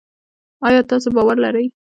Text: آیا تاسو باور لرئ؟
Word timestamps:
آیا 0.67 0.81
تاسو 0.89 1.07
باور 1.15 1.35
لرئ؟ 1.43 1.65